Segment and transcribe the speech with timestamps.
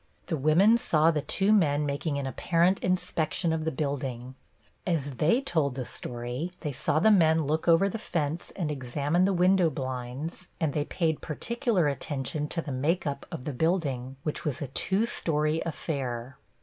[0.25, 4.33] The women saw the two men making an apparent inspection of the building.
[4.83, 9.25] As they told the story, they saw the men look over the fence and examine
[9.25, 14.15] the window blinds, and they paid particular attention to the make up of the building,
[14.23, 16.39] which was a two story affair.